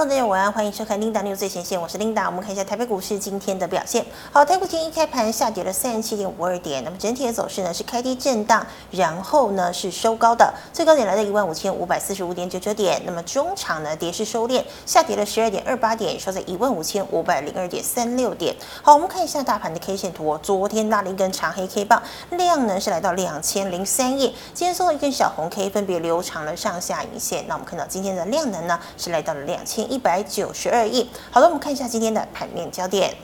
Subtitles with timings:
[0.00, 2.24] 大家晚安，欢迎收看 Linda News 最前线，我是 Linda。
[2.24, 4.02] 我们看一下台北股市今天的表现。
[4.32, 13.02] 好，台股今天一开盘下跌了三十七点五二点，那么整体的走势呢是开低震荡，然后呢是收高的，最高点来到一万五千五百四十五点九九点。
[13.04, 18.56] 那么中场呢跌势收敛，下跌了十二点二八点，收在一万五千五百零二点三六点。
[18.82, 27.44] 好，我们看一下大盘的 K 线图，昨天拉了一根长黑 K 棒，量呢是来到两千零三亿，今天收了一根小红 K，分别留长了上下影线。
[27.46, 29.89] 那我们看到今天的量能呢是来到了两千。
[29.90, 31.06] 一百九十二亿。
[31.30, 33.14] 好了，我们看一下今天的盘面焦点。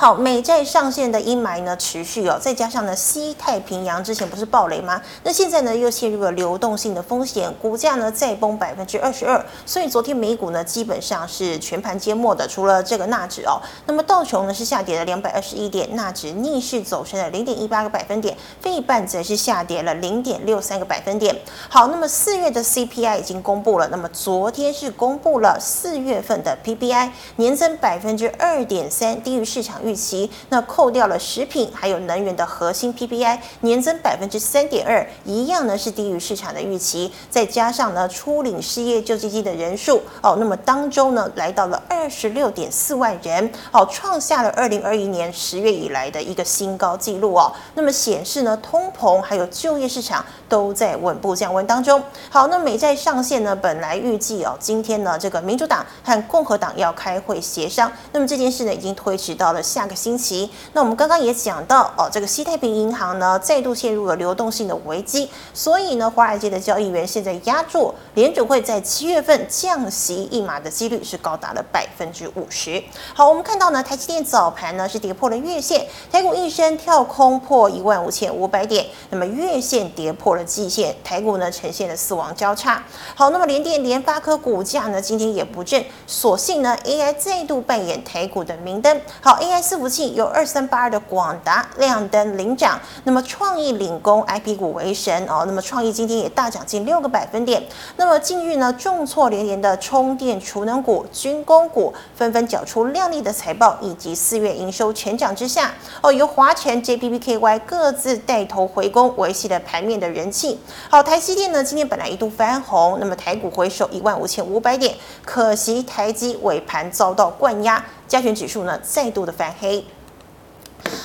[0.00, 4.98] 好，美债上限的阴霾呢持续哦，再加上呢西太平洋之前不是暴雷吗？
[5.24, 13.60] 那现在呢又陷入了流动性的风险，股价呢再崩百分之二十二，所以昨天美股呢基本上是全盘皆墨的，除了这个纳指哦。
[13.84, 21.36] 那么道琼呢是下跌了两百二十一点，纳指逆势走升了零点一八个百分点，费半则是下跌了零点六三个百分点。
[21.68, 29.89] 好，那么四月的 CPI 已经公布了，那么昨天是公布了四月份的 PPI 年增百分之二点三，低于市场预。
[29.90, 37.12] 预期，那扣掉了食品还有能源的核心 PPI 年增百分之三点二，一样呢是低于市场的预期。
[37.28, 47.52] 再加上呢初领失业救济金的人数哦，那么当周呢来到了二十六点四万人哦，创下了二零二一年十月以来的一个新高纪录哦。
[47.74, 52.00] 那么显示呢通膨还有就业市场都在稳步降温当中。
[52.28, 59.79] 好，那美债上限呢本来预计哦今天呢这个民主党和共和党要开会协商，那么这件事呢已经推迟到了下。
[59.80, 72.82] 下个星期，那我们刚刚也讲到哦，这个西太平银行呢再度陷入了流动性的危机，所以呢，华尔街的交易员现在押注联准会在七月份降息一码的几率是高达了百分之五十。
[73.14, 82.82] 好，我们看到呢，台积电早盘呢是跌破了月线，台股一声跳空破一万五千五百点，那么月线跌破了季线，台股呢呈现了死亡交叉。
[83.14, 89.00] 好，那么联电、联发科股价呢今天也不振，所幸呢 AI 再度扮演台股的明灯。
[89.22, 89.59] 好，AI。
[89.60, 97.62] 伺服器有二三八二的广达亮灯领涨，那么创意领攻 IP 股为神哦，那么创意今天也大涨近六个百分点。
[97.96, 110.58] 那么近日呢重挫连连的充电储能股、军工股纷纷缴出亮丽的财报，以及四月营收成长之下哦，由华晨、JPPKY 各自带头回攻，维系了盘面的人气。
[110.90, 117.84] 好，台积电呢今天本来一度翻红，那么台股回收一万五千五百点，可惜台积尾盘遭到灌压。
[118.10, 119.84] 加权指数呢，再度的翻黑。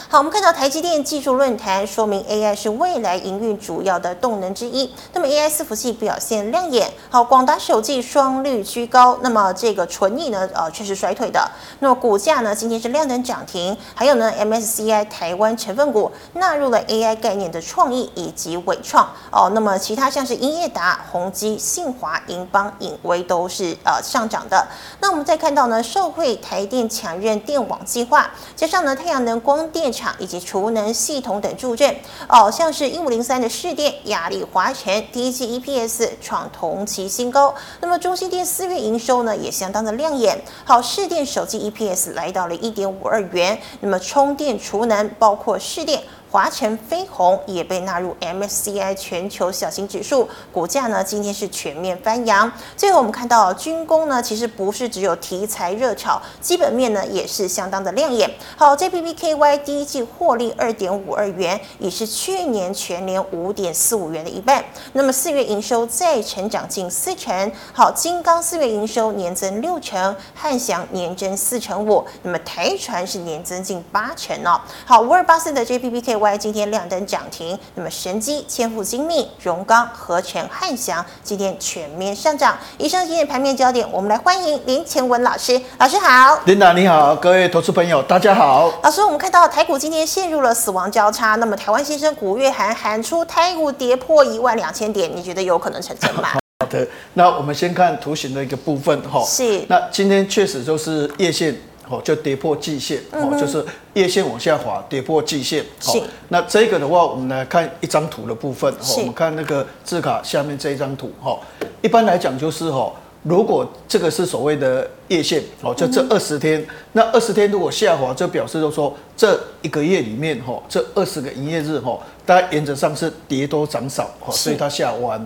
[0.07, 4.93] 好，我们看到台积电技术论坛说明 AI 是未来营运主要的动能之一。
[5.13, 6.89] 那么 AI 伺服器表现亮眼。
[7.09, 9.17] 好，广达手机双率居高。
[9.21, 11.49] 那么这个纯益呢，呃，却是衰退的。
[11.79, 13.75] 那么股价呢，今天是亮灯涨停。
[13.93, 19.09] 还有呢，MSCI 台湾成分股纳入了 AI 概念的创意以及纬创。
[19.31, 24.65] 哦，那么其他像是英业达、宏基、信华、银邦、影威都是呃上涨的。
[25.01, 31.95] 那我们再看到呢，受惠台电强韧电网计划，加上呢太阳能光电厂以及储能系统等助阵
[32.27, 37.53] 哦，像是一五零三的市电、亚力、华晨第一季 EPS 创同期新高。
[37.81, 40.37] 那么中兴电四月营收呢也相当的亮眼。
[40.63, 43.59] 好，市电首季 EPS 来到了一点五二元。
[43.81, 46.01] 那么充电储能包括市电。
[46.35, 52.51] 华晨、飞鸿也被纳入 MSCI 全球小型指数，股价呢今天是全面翻扬。
[52.75, 58.29] 最后我们看到军工呢，其实不是只有题材热炒，基本面呢也是相当的亮眼。
[58.57, 64.61] 好，JPPKY 第一季获利二点五二元，也是去年全年五点四五元的一半。
[64.91, 67.49] 那么四月营收再成长近四成。
[67.71, 74.59] 好，金刚四月营收年增六成，汉翔年增四成五，那么台船是年增近八成哦。
[74.85, 76.37] 好，五二八四的 JPPKY JPPKY。
[76.37, 82.57] 今天亮灯涨停，那么神机、千富精密、荣刚、合成、汉翔今天全面上涨。
[82.77, 85.59] 以上今天盘面焦点，我们来欢迎林前文老师。
[85.77, 88.71] 老师好，Linda 你好，各位投资朋友大家好。
[88.83, 96.29] 老师，我们看到台股今天陷入了死亡交叉，那么台湾先生古月涵喊出台股跌破一万两千点，你觉得有可能成真吗？
[96.63, 99.23] 好的，那我们先看图形的一个部分哈。
[99.25, 99.63] 是。
[99.67, 101.55] 那今天确实就是夜线。
[101.89, 105.63] 哦，就跌破季线，哦，就是月线往下滑，跌破季线。
[105.81, 105.93] 好，
[106.29, 108.73] 那这个的话，我们来看一张图的部分。
[108.97, 111.11] 我们看那个字卡下面这一张图。
[111.21, 111.39] 哈，
[111.81, 112.91] 一般来讲就是哈，
[113.23, 125.25] 如果这个是所谓的月线，哦，就这二十天，那二十天如果下滑，就表示就说这一个月里面，哈，这二十个营业日，哈，大家原则上是跌多涨少，哈，所以它下弯。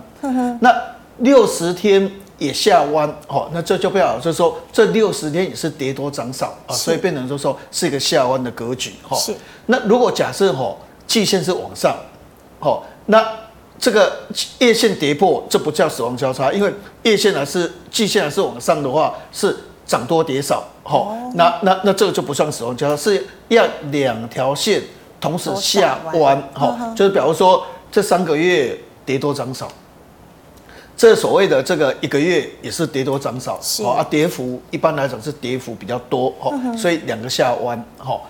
[0.60, 0.74] 那
[1.18, 2.10] 六十天。
[2.40, 9.16] 也下弯，哦，那这就不好，就是说这六十天也是跌多涨少啊，所以变成就是说是一个下弯的格局，哈。
[9.16, 9.32] 是。
[9.66, 10.74] 那如果假设哈，
[11.06, 11.94] 季线是往上，
[12.58, 13.24] 好，那
[13.78, 14.20] 这个
[14.58, 16.72] 月线跌破，这不叫死亡交叉，因为
[17.02, 19.56] 月线还是季线还是往上的话，是
[19.86, 24.82] 涨多跌少，哈、哦，那那那这个就不算死亡交叉，是要两条线
[25.20, 29.70] 同时下弯，哈、哦，就是比如说这三个月跌多涨少，
[31.00, 38.20] 这所谓的这个一个月也是跌多涨少，哦啊，跌幅一般来讲是跌幅比较多，哈、哦，所以两个下弯，哈、哦，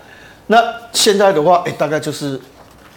[0.47, 0.63] 那
[0.93, 2.39] 现在的话，哎、欸，大概就是。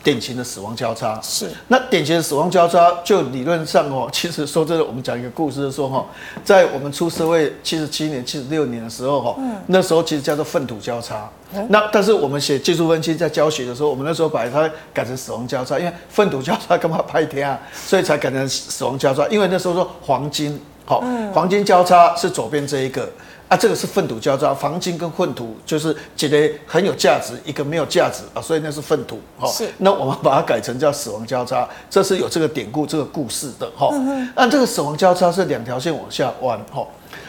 [0.05, 6.05] 典型的死亡交叉是，那典型的死亡交叉，就理论上哦， 其实说真的，我们讲一个故事说哈，
[6.45, 11.29] 在我们出社会七十七年、七十六年的时候哈，嗯，那时候其实叫做粪土交叉。
[11.69, 19.27] 那但是我们写技术分析在教学的时候，我们那时候把它改成死亡交叉，因为粪土交叉干嘛拍天啊，所以才改成死亡交叉。
[19.29, 21.03] 因为那时候说黄金，好，
[21.33, 23.09] 黄金交叉是左边这一个。
[23.46, 29.46] 啊，这个是粪土交叉，黄金跟粪土就是觉得很有价值，一个没有价值啊，所以那是粪土哈。
[29.49, 29.69] 是。
[29.79, 33.91] 那我们把它改成叫死亡交叉，这是有这个典故、这个故事的哈。
[33.93, 34.29] 嗯。
[34.35, 36.87] 那这个死亡交叉是两条线往下弯哈。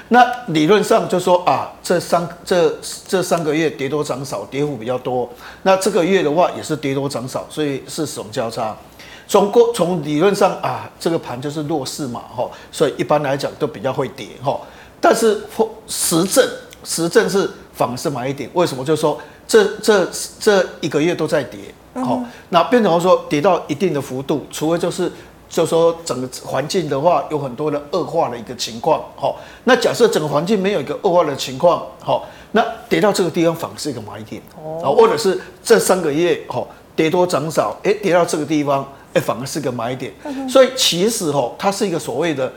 [0.08, 2.74] 那理论上就说啊，这三这
[3.08, 5.30] 这三个月跌多涨少，跌幅比较多。
[5.64, 8.76] 那这个月的话也是跌多涨少，所以是死亡交叉。
[9.28, 14.58] 从过从理论上啊，这个盘就是弱势嘛哈，所以一般来讲都比较会跌哈。
[15.00, 15.42] 但是
[15.88, 16.44] 实证
[16.84, 18.84] 实证是反而是买一点，为什么？
[18.84, 20.08] 就是说这这
[20.40, 21.60] 这一个月都在跌，
[21.96, 25.12] 好、嗯，那变成说跌到一定的幅度，除非就是
[25.50, 40.14] 就是说整个环境的话有很多的恶化的一个情况，好，那假设整个环境没有一个恶化的情况，好，那跌到这个地方反而是一个买点，哦，或者是这三个月好跌多涨少，哎，跌到这个地方，哎，反而是个买点，
[40.50, 42.52] 所以其实哈，它是一个所谓的。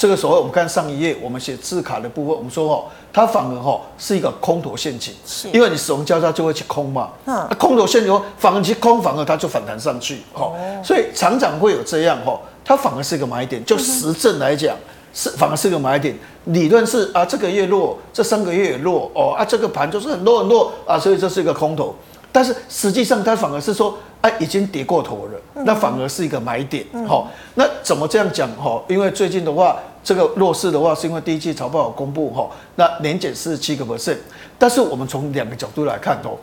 [0.00, 14.74] 这个时候，我们看上一页，我们写字卡的部分，我们说哦，它反而哦是一个空头陷阱，是，因为你死亡交叉就会去空嘛，嗯，空头陷阱反而去空，反而它就反弹上去，哦，所以常常会有这样哈，它反而是一个买点，就实证来讲
[15.12, 21.94] 是反而是个买点，理论是啊，这个月弱，这三个月也弱，哦啊，这个盘就是很弱很弱啊，所以这是一个空头，
[22.32, 23.94] 但是实际上它反而是说。
[24.22, 26.84] 哎，已经跌过头了，那反而是一个买点。
[27.08, 28.46] 好、嗯，那怎么这样讲？
[28.50, 34.16] 哈，因为最近的话，这个弱势的话，是因为第一季财报有公布，哈，那年减四十七个 percent。
[34.58, 36.36] 但是我们从两个角度来看，哦，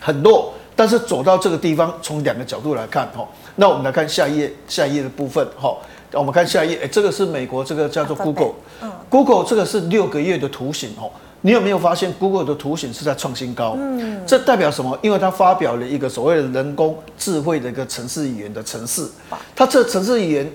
[0.00, 0.52] 很弱。
[0.74, 5.76] 但是走到这个地方，从两个角度来看，哈，那我们来看下一页，下一页的部分，哈，
[6.12, 11.10] 我们看下一页，哎，这个是美国这个叫做 Google，Google 这个是六个月的图形，哦。
[11.44, 13.74] 你有没有发现 Google 的图形是在创新高？
[13.76, 14.96] 嗯，这代表什么？
[15.02, 19.04] 因为它发表了一个所谓的人工智慧的一个城市语言的城市，
[19.56, 20.50] 它这城市语言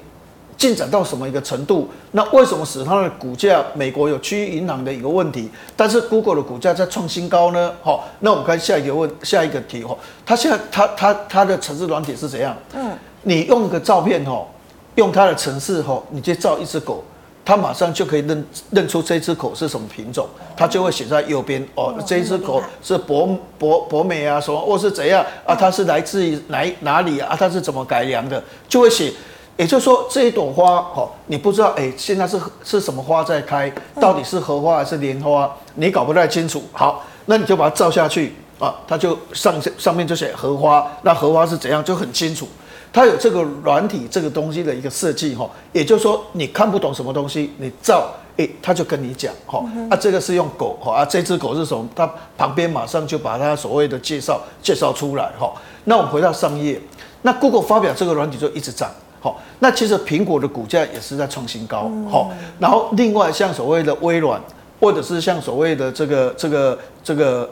[0.57, 1.88] 进展到什么一个程度？
[2.12, 3.63] 那为什么使它的股价？
[3.75, 7.71] 美国有区域银行的一个问题，但是 Google 的股价在创新高呢？
[7.83, 9.95] 好，那我们看下一个问下一个题哦，
[10.25, 12.57] 它现在它它它的城市软体是怎样？
[12.74, 14.48] 嗯，你用个照片哦，
[14.95, 17.04] 用它的城市哦，你去照一只狗。
[17.45, 20.27] 它马上就可以认认出这只狗是什么品种，
[20.57, 21.95] 它就会写在右边哦。
[22.06, 25.56] 这只狗是博博博美啊，什么或是怎样啊？
[25.56, 27.33] 它是来自于哪哪里啊？
[27.39, 28.44] 它是怎么改良的？
[28.68, 29.13] 就会写。
[29.57, 33.71] 也就是说，这一朵花哦，你不知道哎，现在是是什么花在开？
[34.00, 35.51] 到底是荷花还是莲花？
[35.75, 36.63] 你搞不太清楚。
[36.71, 40.88] 好，那你就把它照下去啊，它就上上面就写荷花。
[41.01, 41.83] 那荷花是怎样？
[41.83, 42.48] 就很清楚。
[42.94, 48.07] 它有这个软体这个东西的一个设计哈，也就是说你看不懂什么东西，你照
[48.38, 51.87] 诶，它就跟你讲哈，啊这个是用狗哈，啊这只狗是什么？
[51.95, 55.52] 它旁边马上就把它所谓的介绍介绍出来哈。
[55.83, 56.80] 那我们回到上页，
[57.23, 64.42] 那 Google 发表这个软体就一直涨，好，那其实苹果的股价也是在创新高，好，然后另外像所谓的微软，
[64.80, 67.50] 或者是像所谓的这个这个这个。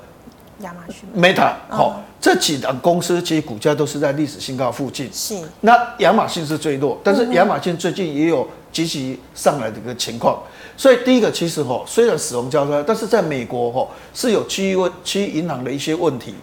[0.62, 5.12] 亚马逊、Meta，好，这几档公司其实股价都是在历史新高附近。
[5.12, 10.42] 是，那亚马逊是最弱，但是亚马逊最近也有积极上来的一个情况。
[10.78, 16.34] 所以第一个其实哈，虽然死亡交叉，但是在美国哈是有区域问区域银行的一些问题，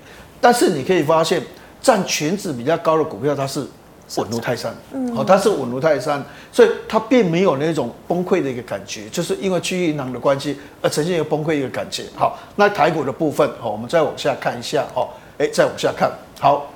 [0.42, 1.42] 但是你可以发现
[1.80, 3.66] 占全指比较高的股票，它是。
[4.16, 4.74] 稳如泰山，
[5.14, 12.04] 好，它是稳如泰山，所以它并没有那种崩溃的一个感觉，就是因为区域银行的关系而呈现一个崩溃一个感觉。
[12.14, 16.70] 好，那台股的部分，好，我们再往下看一下，哦，哎，再往下看，好，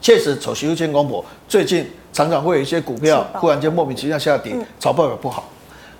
[0.00, 5.48] 确实，丑媳妇见公婆，最近常常会有一些股票忽然间莫名其妙下跌，财报也不好。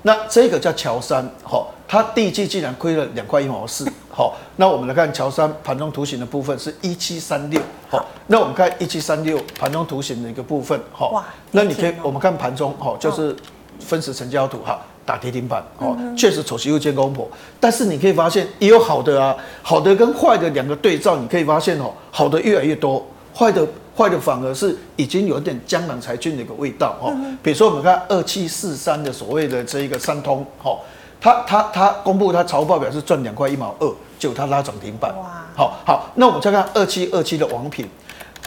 [0.03, 3.85] 那这个叫乔山，好，它第一季竟然亏了两块一毛四。
[4.19, 7.61] 好，那我们来看乔山盘中图形的部分是一七三六。
[7.89, 10.77] 好，那我们看一七三六盘中图形的一个部分。
[10.91, 13.37] 好，那你可以我们看盘中，好，就是
[13.79, 17.29] 分时成交图，哈，打跌停板，哦，确实丑媳妇见公婆。
[17.61, 23.65] 但是你可以发现也有好的啊，好的跟坏的两个对照，你可以发现哦，好的越来越多，坏的
[23.97, 27.15] 坏的反而是已经有点江郎才尽的一个味道哈。
[27.41, 30.77] 比如说我们看二七四三的所谓的这一个三通哈，
[31.21, 35.15] 它它它公布它财务报表是赚两块一毛二，结果它拉涨停板。
[35.17, 37.89] 哇，好好，那我们再看二七二七的王品，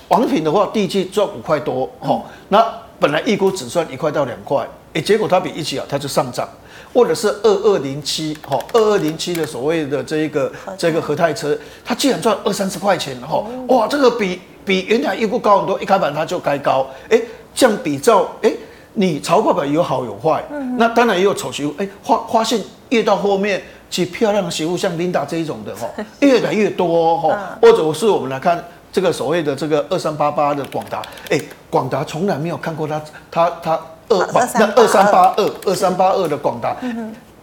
[0.10, 2.66] 王品的话第一季赚五块多哈，那
[3.00, 6.48] 本来预估只赚一块到两块，哎，结果它比一起啊，它就上涨。
[6.94, 17.26] 或者是二二零七，哈，二二零七的所谓的这一个这个和泰车，它既然赚二三十块钱，哈，哇，这个比比原来预估高很多，一开盘它就该高，哎、欸，
[17.56, 18.58] 这样比较，哎、欸，
[18.96, 20.44] 你财报表有好有坏，
[20.78, 22.60] 那当然也有丑媳妇，哎，发发现
[22.90, 25.88] 越到后面，其实漂亮的媳妇像琳达这一种的， 哈，
[26.22, 33.80] 越来越多，哈，或者是我们来看这个所谓的这个二三八八的广达，哎，广达从来没有看过它，它它。
[34.10, 34.18] 二
[34.56, 36.76] 那二三八二二三八二的广达，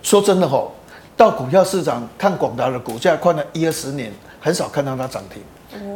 [0.03, 0.71] 说真的哦，
[1.17, 5.43] 到股票市场看广达的股价，看了一二十年，很少看到它涨停。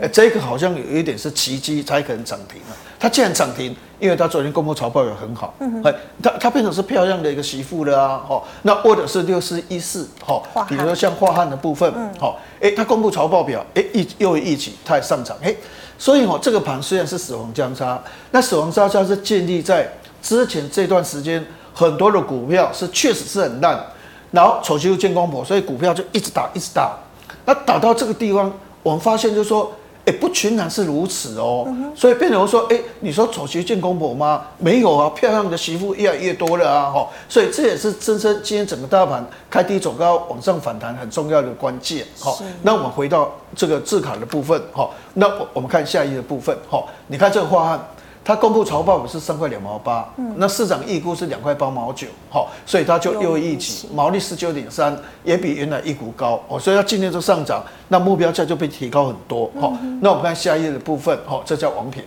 [0.00, 2.73] 哎，这个好像有一点是奇迹才可能涨停啊。
[3.02, 5.92] 它既然涨停，因为它昨天公布财报也很好，哎，
[6.23, 8.23] 它它变成是漂亮的一个媳妇了啊。
[8.28, 15.52] 吼，那或者是六四一四，吼，比如说像化汉的部分，好，哎，它公布财报表，哎，一又一起它也上涨，哎，
[15.99, 19.92] 所以哦，这个盘虽然是死亡交叉，那死亡交叉是建立在。
[20.23, 21.44] 之前这段时间，
[21.75, 23.85] 很多的股票是确实是很烂，
[24.30, 26.97] 然后丑媳妇见公婆，所以股票就一直打，一直打。
[27.44, 28.52] 那打到这个地方，
[28.85, 29.73] 我们发现就是说，
[30.04, 31.66] 哎，不全然是如此哦。
[31.94, 34.42] 所以变成说，哎，你说丑媳妇见公婆吗？
[34.59, 37.09] 没有啊，漂亮的媳妇越来越多了啊，哈。
[37.28, 42.04] 所以这也是支撑今天整个大盘开低走高往上反弹很重要的关键。
[42.18, 47.80] 好，那我们回到这个字卡的部分，哈，那我们看下一页的部分，哈，你看这个樺汉。
[48.25, 62.05] 它公布财报是三块两毛八，那市场预估是两块八毛九，好，所以它就又一起毛利十九点三，也比原来预估高，哦，所以它今天就上涨，那目标价就被提高很多，好，那我们看下一页的部分，好，这叫王品，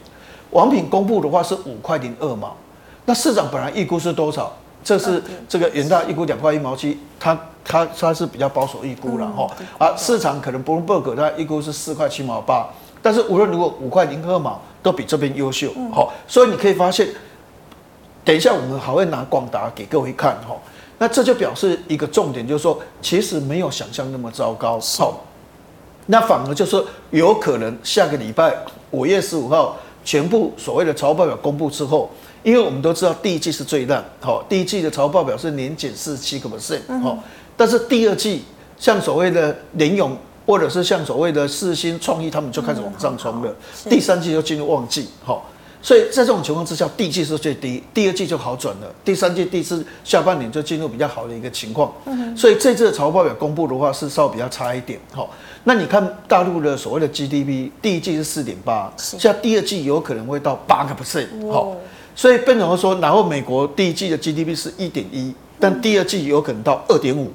[0.51, 2.55] 王品公布的话是五块零二毛，
[3.03, 4.53] 那市场本来预估是多少？
[4.85, 12.69] 这是这个元大预估两块一毛七，它它它是比较保守预估了，哈，啊，市场可能 Bloomberg 它预估是四块七毛八，
[13.01, 14.61] 但是无论如果五块零二毛。
[14.85, 17.07] 都比这边优秀，好，所以你可以发现，
[18.23, 20.55] 等一下我们还会拿广达给各位看，哈，
[20.99, 25.25] 那这就表示一个重点，就是说其实没有想象那么糟糕，好，
[26.05, 28.55] 那反而就是说有可能下个礼拜
[28.91, 32.11] 五月十五号全部所谓的财报表公布之后，
[32.43, 37.17] 因为我们都知道第一季是最烂，好，第一季的财报表是年减四十七个 percent，好，
[37.57, 38.43] 但是第二季
[38.77, 40.15] 像所谓的联咏。
[40.45, 43.55] 或者是像所谓的四星创意，他们就开始往上冲了。
[43.89, 45.49] 第三季就进入旺季，好，
[45.81, 51.91] 所以在这种情况之下，第一季是最低，第二季就好转了，第三季、第四下半年就进入比较好的一个情况。
[52.35, 55.29] 所以这次的财报表公布的话是稍微比较差一点，好。
[55.63, 61.75] 那你看大陆的所谓的 GDP，第一季是四点八，现在第二季有可能会到八个 percent，好。
[62.15, 65.33] 所以变成说，然后美国第一季的 GDP 是一点一。
[65.57, 67.31] 但第二季有可能到二点五，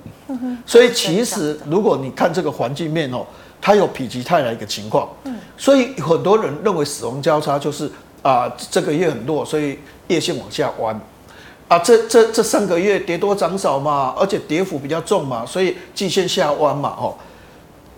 [0.66, 3.26] 所以其实如果你看这个环境面哦，
[3.60, 5.08] 它有否极泰来一个情况，
[5.56, 7.87] 所以很多人认为死亡交叉就是
[8.22, 10.99] 啊、呃、这个月很弱，所以月线往下弯，
[11.68, 17.14] 啊这这这三个月跌多涨少嘛，而且跌幅比较重嘛，所以季线下弯嘛，哦，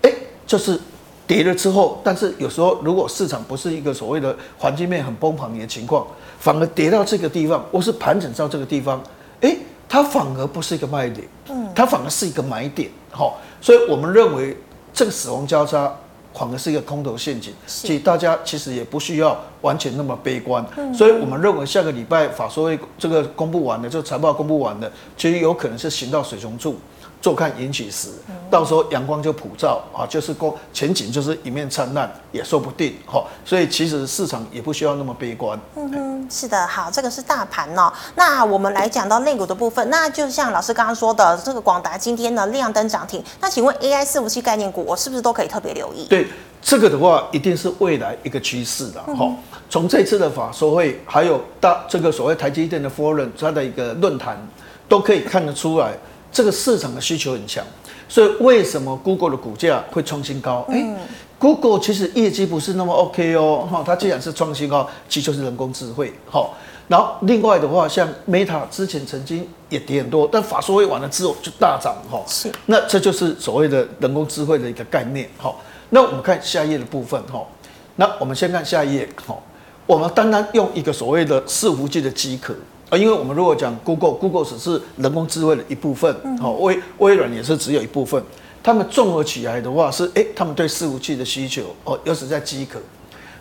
[0.03, 0.13] 哎
[0.47, 0.79] 就是
[1.27, 6.07] 跌了之后，但是有时候如果市场不是一个所谓的环境面很崩盘的情况，
[6.39, 9.03] 反而跌到这个地方，或是盘整到这个地方，
[9.41, 9.57] 哎。
[9.89, 14.57] 它反而不是一个卖点，嗯，它反而是一个买点，好，所以我们认为
[14.93, 15.93] 这个死亡交叉
[16.35, 20.65] 反而是一个空头陷阱，所以大家其实也不需要完全那么悲观，
[20.95, 26.77] 所以我们认为下个礼拜法说会这个公布完了，就财报公布完了，其实有可能是行到水穷处。
[27.23, 28.09] 坐看云起时，
[28.51, 33.25] 到时候阳光就普照啊，就是光前景就是一面灿烂，也说不定哈。
[33.45, 35.57] 所以其实市场也不需要那么悲观。
[35.77, 37.93] 嗯哼，是的，好，这个是大盘哦。
[38.17, 43.23] 那我们来讲到类股的部分，那就像老师刚刚说的，这个广达今天呢亮灯涨停。
[43.41, 46.07] 那请问 AI 伺服器概念股，我是不是都可以特别留意？
[46.09, 46.27] 对，
[46.61, 49.33] 这个的话一定是未来一个趋势的哈。
[49.71, 54.37] 从这次的法说会，还有大这个所谓台积电的 Forum 它的一个论坛，
[54.89, 55.93] 都可以看得出来。
[56.33, 57.63] 这个市场的需求很强，
[58.09, 60.67] 所以为什么 Google 的股价会创新高？
[60.71, 60.97] 哎、嗯、
[61.39, 66.55] ，Google 其实业绩不是那么 OK 哦，哈，它既然是创新高，其实就是人工智慧，好。
[66.89, 72.23] 然后另外的话，像 Meta 之前曾经也跌很多，但法说会完了之后就大涨，哈。
[72.27, 72.51] 是。
[72.67, 75.55] 那这就是所谓的人工智慧的一个概念，哈。
[75.91, 77.47] 那我们看下一页的部分，哈。
[77.97, 79.37] 那我们先看下一页，哈。
[79.87, 82.55] 我们单单用一个所谓的伺服器的机壳。
[82.93, 88.23] 啊，因为我们如果讲 Google，Google 只是人工智慧的一部分，好，微微软也是只有一部分，
[88.63, 92.79] 他们综合起来的话是，哎，他们对伺服器的需求，哦，又是在饥渴，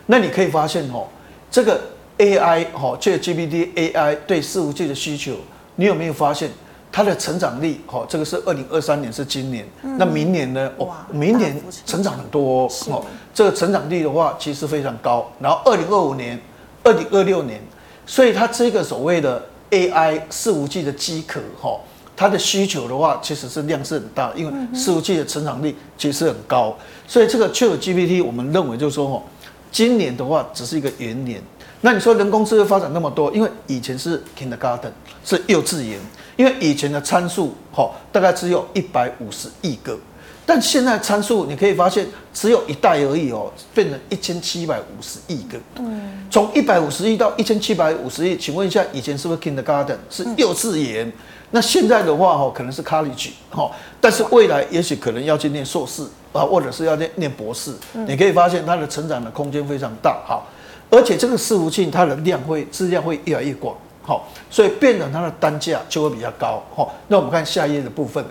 [0.06, 1.06] 那你可以发现哦，
[1.50, 1.78] 这个
[2.16, 5.34] AI 哈，这个 GPT AI 对伺服器的需求，
[5.76, 6.50] 你有没有发现
[6.90, 7.82] 它的成长力？
[7.86, 10.72] 哈，这个是二零二三年是今年，嗯、那明年呢？
[10.78, 13.04] 哦，明年成长很多哦。
[13.34, 15.30] 这个成长力的话，其实非常高。
[15.38, 16.40] 然后二零二五年、
[16.82, 17.62] 二零二六年，
[18.06, 21.80] 所以它这个所谓的 AI 四五 G 的机壳哈，
[22.16, 26.76] 它的需求的话，其实是量是很大，因为四五 G 的成长率其实很高。
[27.06, 29.22] 所以这个 ChatGPT 我们认为就是说哦，
[29.70, 31.42] 今年的话只是一个元年。
[31.80, 34.92] 那你说人工智能发展那么多，因为以前是 Kindergarten
[35.24, 35.98] 是幼稚园，
[36.36, 39.98] 因为以前的参数哈大概只有一百五十亿个。
[40.44, 45.56] 但现在参数你可以发现只有一代而已哦，变成一千七百五十亿个。
[45.76, 51.10] 嗯，从一百五十亿到一千七百五十亿，请问一下，以前是不是 Kindergarten 是幼稚园？
[51.52, 53.70] 那现在的话哦，可能是 College 哈，
[54.00, 57.72] 但是未来也许可能要去念硕士啊，或者是要念念博士。
[57.92, 60.42] 你可以发现它的成长的空间非常大哈，
[60.90, 66.88] 而且这个伺服器它的量会质量会越来越广，好，所以变成它的单价就会比较高哈。
[67.06, 68.24] 那我们看下一页的部分，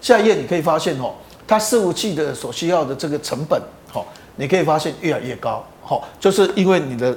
[0.00, 1.12] 下一页你可以发现哦。
[1.48, 3.58] 它伺服器的所需要的这个成本，
[3.90, 7.16] 好，你可以发现越来越高，好，就是因为你的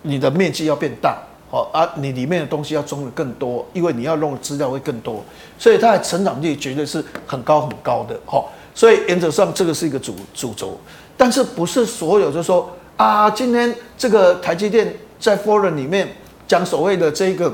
[0.00, 1.18] 你的面积要变大，
[1.50, 5.22] 好，啊，你里面的东西要装的更多，因为你要弄的资料会更多，
[5.58, 10.80] 所以它的成长率绝对是很高很高的，好，所以原则上这个是一个主主轴，
[11.18, 16.08] 但是不是所有就是说啊，今天这个台积电在 Forum 里面
[16.48, 17.52] 讲所谓的这个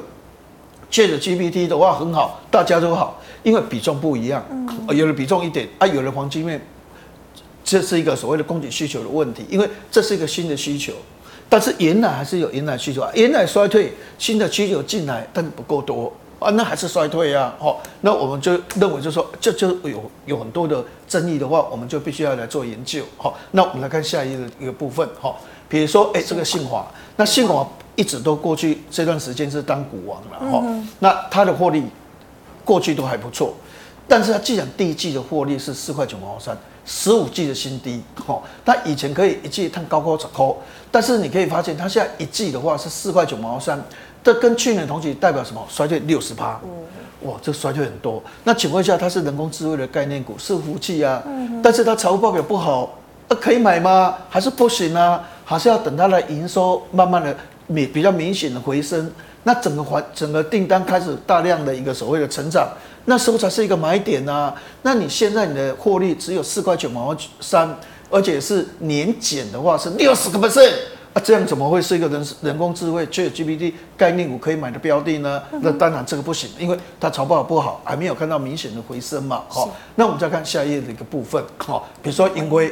[0.93, 3.21] ChatGPT 的话很好，大家都好。
[3.43, 4.45] 因为比重不一样，
[4.91, 6.61] 有的比重一点啊，有的黄金面，
[7.63, 9.45] 这是一个所谓的供给需求的问题。
[9.49, 10.93] 因为这是一个新的需求，
[11.49, 17.55] 但是原来还是有原来需求啊，原来衰退，新的需求进来，但是不够多啊，那还是衰退啊。
[17.59, 23.03] 好，那我们就认为就是说，这就有有很多的争议的话，我们就必须要来做研究。
[23.17, 25.09] 好，那我们来看下一个一个部分。
[25.21, 30.51] 好，比如说，哎，这个信华，那信华一直都过去这段时间是当股王了。
[30.51, 30.65] 哈，
[30.99, 31.85] 那它的获利。
[32.69, 33.55] 过去都还不错，
[34.07, 40.55] 但是它既然第一季的获利是四块九毛三，十五季的新低，哈，它以前可以一季探高高走高，
[40.91, 43.83] 但是你可以发现它现在一季的话是四块九毛三，
[44.23, 45.67] 这跟去年同期代表什么？
[45.71, 46.61] 衰退六十趴，
[47.23, 48.23] 哇，这衰退很多。
[48.45, 51.23] 那请问一下，它是人工智慧的概念股，是服器啊，
[51.63, 54.15] 但是它财务报表不好，那可以买吗？
[54.29, 55.25] 还是不行啊？
[55.43, 57.35] 还是要等它的营收慢慢的
[57.67, 59.11] 明比较明显的回升？
[59.45, 62.69] 那整个环整个订单开始大量的一个所谓的成长，
[63.07, 64.55] 那时候才是一个买点呐、啊。
[64.83, 67.75] 那你现在你的获利只有四块九毛三，
[68.11, 70.73] 而且是年减的话是六十个 percent
[71.15, 75.43] 啊，这样怎么会是一个人人工智慧 ChatGPT 概念股可以买的标的呢？
[75.63, 79.43] 那当然这个不行，因为它财报不好，还没有看到明显的回升嘛。
[79.49, 82.71] 好，那我们再看下一页的一个部分，好，比如说盈威，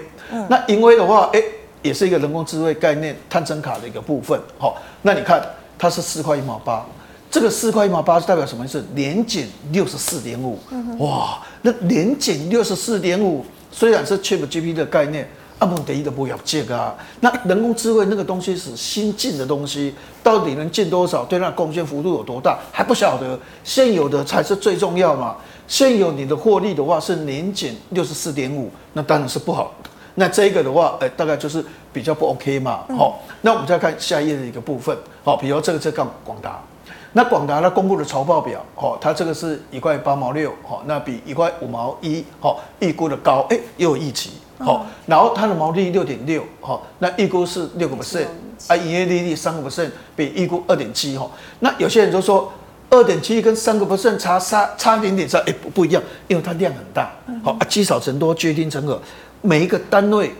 [0.50, 1.42] 那盈威的话，哎，
[1.81, 4.38] 也是一个人工智慧概念探针卡的一个部分。
[4.59, 5.42] 好，那你看。
[5.79, 6.85] 它是四块一毛八，
[7.31, 8.85] 这个四块一毛八是代表什么意思？
[8.95, 10.59] 年减六十四点五，
[10.99, 16.95] 哇，那年减六十四点五，虽然是 ChatGPT 的概念，阿蒙德一都不要借啊。
[17.21, 21.25] 那人工智慧那个东西是新进的东西，到底能进多少？
[21.25, 22.59] 对它贡献幅度有多大？
[22.73, 23.39] 还不晓得。
[23.62, 25.37] 现有的才是最重要嘛。
[25.69, 29.75] 现有你的获利的话是年减六十四点五，那当然是不好。
[30.18, 32.81] 那这个的话，哎，大概就是比较不 OK 嘛。
[32.96, 34.96] 好，那我们再看下一页的一个部分。
[35.22, 36.59] 好，比如这个是广广达，
[37.12, 48.26] 那广达它公布的财报表，好，它这个是一块八毛六，好，那比一块五毛一，好，预估的高，哎，又有预期，好，然后它的毛利六点六，好，那预估是六个 percent，
[48.68, 52.50] 啊，营业利率三个 percent，比预估二点七，哈，那有些人就说
[52.88, 57.12] 二点七跟三个 percent 差差差零点三，哎，不不一样，因为它量很大，
[57.44, 58.98] 好，啊，积少成多，决定成和。
[59.46, 60.35] 每一个单位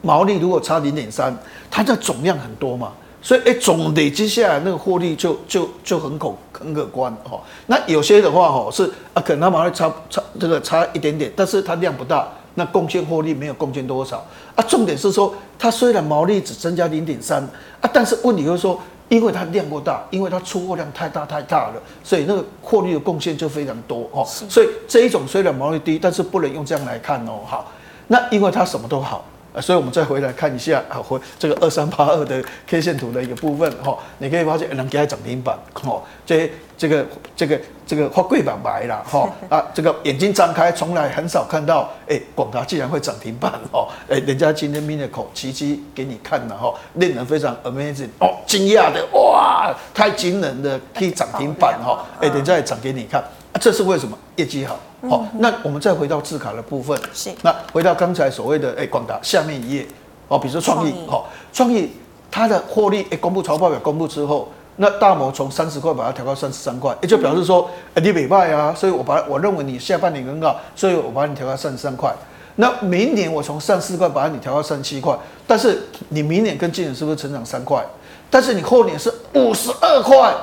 [0.00, 1.36] 毛利如果差零点三，
[1.70, 7.40] 它的总量很多嘛，所以哎，总累积下来那个获利就就就很可很可观哦。
[7.66, 14.64] 那有些的话哦是啊，可能它毛利差差这个差一点点，但是它量不大，那贡献获利没有贡献多少啊。
[14.68, 17.42] 重点是说，它虽然毛利只增加零点三
[17.80, 24.24] 啊，但是问题就是说，因为它量过大，因为它出货量太大太大了，所以那个获利的贡献就非常多哦。
[24.24, 27.40] 所以这一种虽然毛利低，但是不能用这样来看哦。
[27.44, 27.72] 好。
[28.08, 29.24] 那因为它什么都好，
[29.60, 37.04] 所以我们再回来看一下啊，回这个二三八二的 K 线图的一个部分哈，你可以发现能给它涨停板哦，这这个
[37.36, 53.22] 这个这个花贵板白了哈啊，这个眼睛张开，从来很少看到哎，广达竟然会涨停板哦，哎，人家今天 Miracle 奇迹给你看了哈，令人非常 amazing 哦，惊讶的哇，太惊人的可以涨停板哈，哎，人家也涨给你看。
[53.60, 54.16] 这是为什么？
[54.36, 55.40] 业绩好，好、嗯。
[55.40, 57.30] 那我们再回到字卡的部分，是。
[57.42, 59.86] 那回到刚才所谓的哎，广达下面一页，
[60.28, 61.90] 哦，比如说创意，好，创意
[62.30, 72.14] 它的获利哎公布财报表公布之后，那大摩从三十块把它调到三十三块，也就表示说，哎，你美败啊，所以我把我认为你下半年更好，所以我把你调到三十三块。
[72.56, 77.84] 那明年我从三十四块把你调到三十七块，但是你明年跟今年是不是成长三块？
[78.30, 80.34] 但是你后年是五十二块，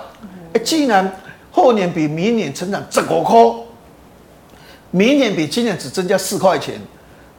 [0.53, 1.13] 哎，竟然
[1.55, 3.65] 后年比明年成长整个多，
[4.91, 6.77] 明年比今年只增加四块钱。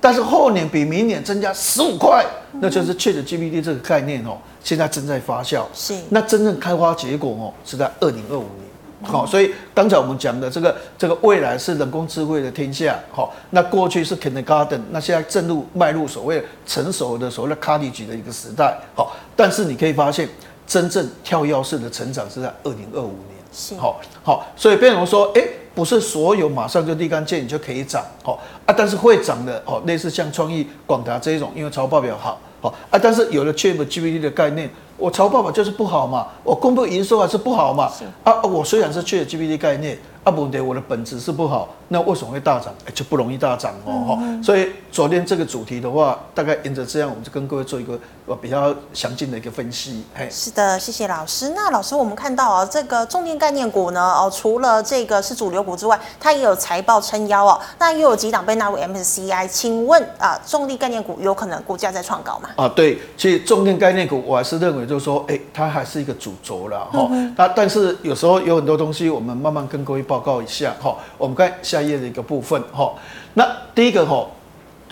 [0.01, 2.25] 但是后年比明年增加十五块，
[2.61, 5.65] 那就是 ChatGPT 这个概念哦，现在正在发酵。
[5.75, 8.67] 是，那真正开花结果哦，是在二零二五年。
[9.03, 12.99] 好，所以刚才我们讲的这个这个未来是人工智慧的天下。
[13.11, 18.79] 好，那过去是 Kindergarten，那现在正入迈入所谓成熟的所谓的 Cottage 的一个时代。
[18.95, 20.27] 好，但是你可以发现，
[20.67, 23.36] 真正跳跃式的成长是在二零二五年。
[23.57, 25.43] 是，好，好，所以变成说，哎。
[25.77, 28.33] 不是所有马上就立竿见影就可以涨，哦
[28.65, 37.93] 啊，但是会涨的哦，类似像创意、广达这一种，因为财报表好，好啊，但是有了 ChatGPT 的概念，我财报表就是不好嘛，我公布营收还是不好嘛，
[38.25, 39.99] 啊，我虽然是 ChatGPT 概念。
[40.25, 42.75] 啊不对，我的本质是不好，那为什么会大涨？
[42.85, 44.19] 哎，就不容易大涨哦。
[44.43, 47.97] 所以昨天这个主题的话，大概沿着这样，我们就跟各位做一个
[48.41, 50.05] 比较详尽的一个分析。
[50.13, 51.53] 嘿，是的，谢谢老师。
[51.55, 57.61] 那老师，我们看到啊，这个重电概念股呢，哦，除了这个是主流股之外，它也有财报撑腰哦。
[57.79, 62.49] 那又有几档被纳入 MSCI，请问啊，重力概念股有可能股价在创高吗？
[62.57, 67.09] 啊，对，其实重电概念股我还是认为就是说，哎，它还是一个主轴了哈。
[67.37, 70.17] 那但是有时候有很多东西，我们慢慢跟各位报。
[70.17, 72.93] 报告一下哈，我们看下一页的一个部分哈。
[73.35, 74.27] 那第一个哈，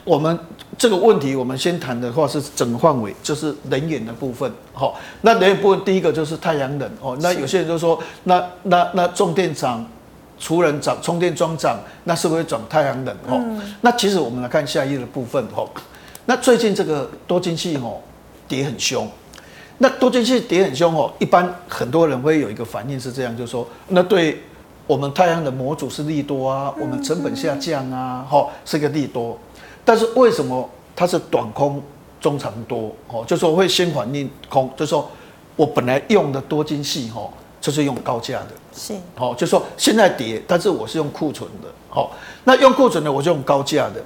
[0.05, 0.39] 我们
[0.77, 4.93] 这个问题，我们先谈的话是整个范围，就是能源的部分哈。
[5.23, 7.17] 那能源部分，第一个就是太阳能哦。
[7.21, 9.87] 那有些人就说，那那那重电厂。
[10.37, 13.41] 除能涨，充电桩涨，那是不是会涨太阳能哦？
[13.83, 15.65] 那其实我们来看下一页的部分哈。
[16.27, 18.01] 那最近这个多晶器哦
[18.49, 19.09] 跌很凶，
[19.79, 24.43] 那多晶器跌很凶哦，一般很多人会有一个反应是这样，就是说那对。
[24.87, 29.39] 我们太阳能模组是利多啊，我们成本下降啊，哈，是个利多。
[29.85, 31.83] 但是为什么它是短空
[32.21, 32.95] 中长多？
[33.09, 35.11] 哦，就说会先反应空，就说
[35.57, 37.29] 我本来用的多晶系哈，
[37.61, 42.13] 就是用高价的，是，哦，就说现在跌，但是我是用库存的，好，
[42.45, 44.03] 那用库存的我就用高价的，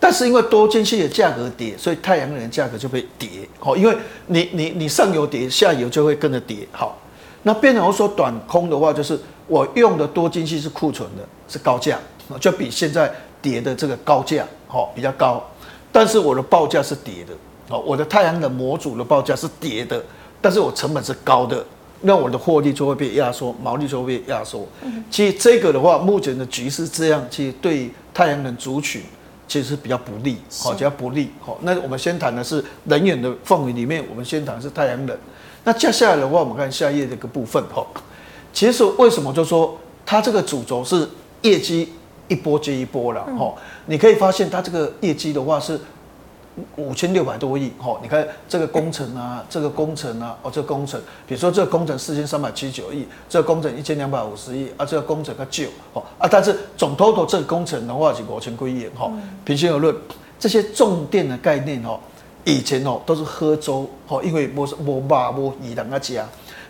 [0.00, 6.98] 但是因为多晶系的价格跌，所以太阳能的价格就会跌，好，因为你你你上游跌，下游就会跟着跌，好，
[7.42, 9.18] 那变成我说短空的话就是。
[9.48, 11.98] 我用的多晶矽是库存的，是高价，
[12.40, 15.44] 就比现在跌的这个高价好比较高，
[15.90, 17.34] 但是我的报价是跌的，
[17.68, 20.02] 哦，我的太阳能模组的报价是跌的，
[20.40, 21.62] 但是我成本是高的，
[22.02, 24.66] 那我的获利就会被压缩，毛利就会被压缩。
[25.10, 29.02] 其实这个的话，目前的局势这样，其实对太阳能族群
[29.46, 31.30] 其实是比较不利，好，比较不利。
[31.40, 35.14] 好，那我们先谈的是能源的范围里面，我们先谈的是太阳能。
[35.64, 37.86] 那接下来的话，我们看下一页这个部分，哈。
[38.52, 41.08] 其实为什么就说它这个主轴是
[41.40, 41.92] 业绩
[42.28, 43.54] 一波接一波了哈？
[43.86, 45.80] 你可以发现它这个业绩的话是
[46.76, 47.98] 五千六百多亿哈。
[48.02, 59.10] 你看这个工程啊，这个工程啊，哦，这个工程，比如说这个工程四千三百七十九亿，这个工程一千两百五十亿啊，这个工程个旧哦啊，但是总 total 这个工程的话是五千多亿哈。
[59.44, 59.96] 平心而论，
[60.38, 61.98] 这些重电的概念哦，
[62.44, 66.20] 以前哦都是喝粥哦，因为没没肉没鱼人家吃。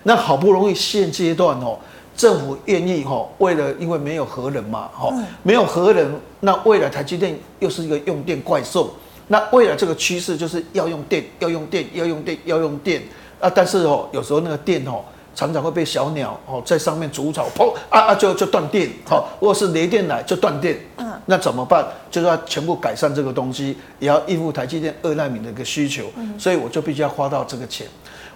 [0.04, 1.78] 那好不容易现阶段哦，
[2.16, 8.92] 政府愿意哦，为了因为没有核能嘛，哈，没有核能，那未来台积电又是一个用电怪兽，
[9.28, 13.02] 那未来这个趋势就是要用电，要用电，要用电，要用电
[13.40, 13.48] 啊！
[13.48, 15.04] 但是哦，有时候那个电哦，
[15.34, 21.86] 常常会被小鸟哦在上面筑巢，砰啊啊就就断电，好，或者是雷电来就断电，嗯，那怎么办？
[22.10, 26.04] 就是要全部改善这个东西，也要应付台积电二奈米的一个需求，
[26.38, 27.86] 所以我就必须要花到这个钱。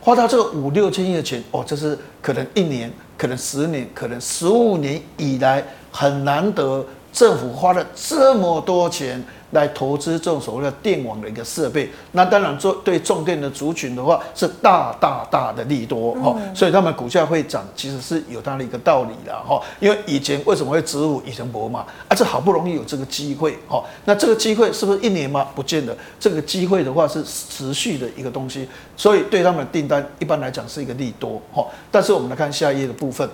[0.01, 6.85] 花到这个五六千亿的钱哦，这是可能一年、可能十年、可能十五年以来很难得，
[7.17, 9.25] 政府花了这么多钱。
[9.53, 19.63] 来投资这种所谓的电网的一个设备，那当然做对重电的族群的话是大大大的利多哈，所以他们股价会涨，其实是有它的一个道理的哈。
[19.79, 21.87] 因为以前为什么会植入以前博嘛？
[22.09, 25.47] 啊，这好不容易有这个机会哈，那这个机会是不是一年吗？
[25.55, 31.65] 不见得，这个机会的话是持续的一个东西，所以对他们的订单一般来讲是一个利多哈。
[31.91, 33.27] 但是我们来看下一页的部分，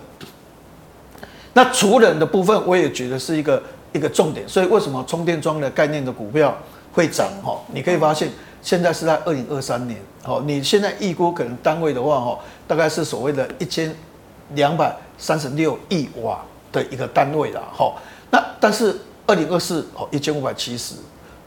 [1.55, 3.63] 那储能的部分我也觉得是一个。
[3.95, 6.57] 一个重点，所以为什么充电桩的概念的股票
[6.95, 7.29] 会涨？
[7.45, 8.27] 哈，你可以发现
[8.63, 13.95] 现在是在二零二三年，哦，你现在预估可能单位的话，哈，大概是所谓的一千
[14.55, 17.93] 两百三十六亿瓦的一个单位了，哈。
[18.31, 20.95] 那但是二零二四哦一千五百七十，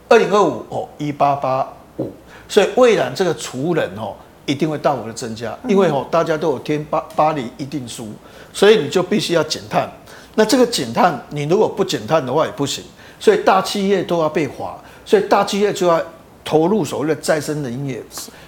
[0.08, 2.12] 二零二五哦一八八五，
[2.48, 4.14] 所以未来这个储能哦，
[4.46, 8.12] 一定会大幅的增加，因为吼大家都有听巴巴黎议定书，
[8.56, 9.86] 所以你就必须要减碳。
[10.34, 12.82] 那这个减碳，你如果不减碳的话也不行，
[13.20, 16.02] 所以大企业都要被罚，所以大企业就要
[16.42, 18.02] 投入所谓的再生能源，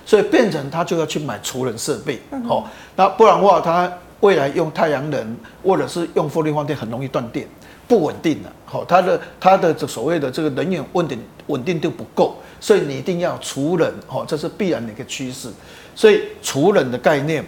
[0.06, 2.66] 所以变成他就要去买储能设备，好，
[2.96, 7.46] 那不然的话，他未来用太阳能或者是用风力发电很容易断电，
[7.86, 11.18] 不稳定了，好，它的它的这所谓的这个能源稳定
[11.48, 15.50] 稳定度不够，所以你一定要储能，好，这是必然的一个趋势，
[15.94, 17.44] 所以储能的概念，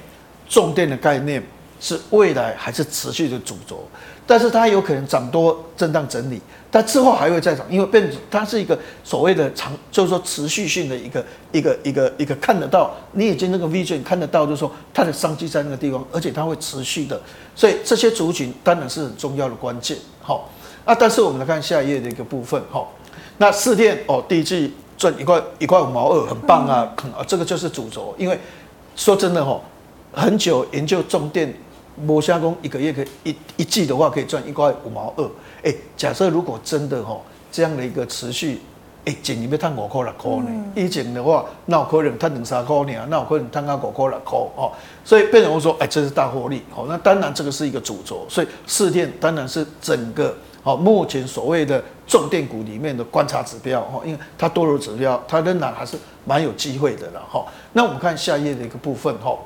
[0.46, 1.42] 重电的概念。
[1.80, 3.82] 是未来还是持续的主轴，
[4.26, 6.38] 但是它有可能涨多震荡整理，
[6.70, 17.18] 但之后还会再涨，因为变它是一个所谓的长，就是说持续性的一个一个一个一个看得到，你已经那个 vision 看得到，就是说它的商机在那个地方，而且它会持续的，
[17.56, 19.96] 所以这些族群当然是很重要的关键。
[20.20, 20.50] 好，
[20.84, 22.92] 啊，但是我们来看下一页的一个部分，好，
[23.38, 28.38] 那四电哦，第一季赚一块一块五毛二，很棒啊，啊，这个就是主轴，因为
[28.94, 29.58] 说真的哈，
[30.12, 31.52] 很久研究重电。
[32.02, 35.30] 摩虾工一个月可以一一季的话可以赚一块五毛二，
[35.62, 37.18] 哎，假设如果真的哈
[37.52, 38.60] 这样的一个持续，
[39.04, 40.64] 哎，减你要赚五块六块呢？
[40.74, 44.72] 以前的话，那有可能赚两三块呢，那有可能赚个五块六块哦。
[45.04, 46.86] 所以变成我说，哎，这是大获利哦。
[46.88, 57.44] 那当然这个是一个主轴，所以四电当然是整个哦目前所谓的重电股里面的观察指标哦，因为它多头指标，它仍然还是蛮有机会的了哈。
[57.72, 59.36] 那我们看下一页的一个部分哈。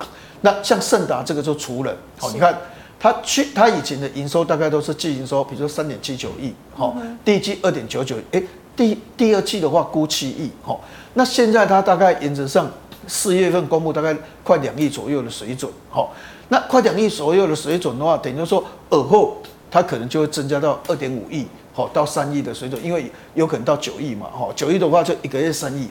[0.45, 2.55] 那像盛达这个就除了，好，你看
[3.01, 8.43] 它去它以前的营收大概都是季营收，比如说三点七九亿，好，第一季二点九九，哎，
[8.77, 12.71] 第第二季的话估七亿，好，那现在它大概原则上
[13.07, 16.13] 四月份公布大概快两亿左右的水准，好，
[16.51, 19.39] 那快两亿左右的水准的话，等于说尔后
[19.71, 25.89] 它可能就会增加到二点五亿，好，到三亿的水准，因为有可能到九亿嘛，哈，九亿的话就一个月三亿，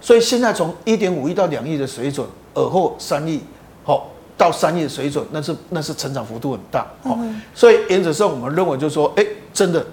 [0.00, 3.42] 所以现在从一点五亿到两亿的水准，尔后三亿。
[3.84, 6.86] 好，到三亿水准，那是那是成长幅度很大。
[7.02, 7.18] 好，
[7.54, 9.84] 所以原则上我们认为就是说，哎，真的，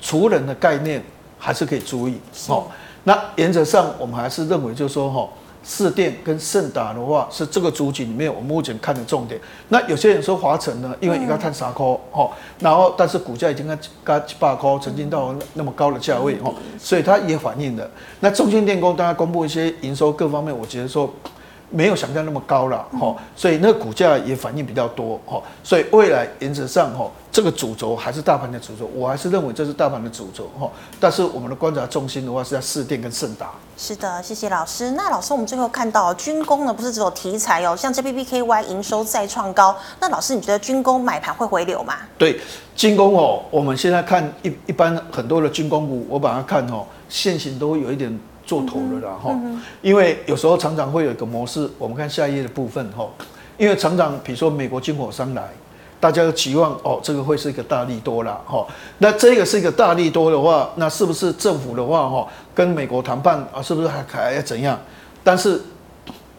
[0.00, 1.02] 除人的概念
[1.38, 2.18] 还是可以注意。
[2.46, 2.70] 好，
[3.02, 5.28] 那原则上我们还是认为就是说，哈，
[5.64, 9.40] 四电跟盛达的话是这个主体里面我们目前看的重点。
[9.68, 17.90] 那有些人说华晨呢，因为一个碳三块，哈，然后但是股价已经跟跟七八块，曾经到那么高的价位，哈，所以它也反映了。
[18.20, 21.12] 那中兴电工大家公布一些营收各方面，我觉得说。
[21.72, 33.50] 没有想象那么高了，哈，所以那个股价也反应比较多，哈，所以未来原则上，哈，这个主轴还是大盘的主轴，我还是认为这是大盘的主轴，哈，但是我们的观察重心的话是在市电跟盛达。
[33.76, 34.90] 是的，谢谢老师。
[34.92, 41.94] 那老师，我们最后看到军工呢，不是只有题材哦，像 JPPKY 营收再创高，那老师你觉得军工买盘会回流吗？
[42.18, 42.38] 对，
[42.76, 48.20] 军工哦，我们现在看一一般很多的军工股，我把它看哦，线型都有一点。
[48.52, 49.34] 做头了啦哈，
[49.80, 53.08] 因为有时候常常会有一个模式，我们看下一页的部分哈，
[53.56, 55.48] 因为常常比如说美国军火商来，
[55.98, 58.66] 大家都期望哦这个会是一个大利多啦哈，
[58.98, 64.78] 那这个是一个大利多的话，那是不是政府的话哈跟美国谈判啊，是不是还还要怎样？
[65.24, 65.58] 但是